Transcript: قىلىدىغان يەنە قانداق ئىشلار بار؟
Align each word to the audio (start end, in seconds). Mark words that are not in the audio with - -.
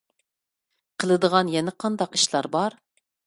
قىلىدىغان 1.03 1.53
يەنە 1.57 1.75
قانداق 1.85 2.17
ئىشلار 2.19 2.49
بار؟ 2.59 2.79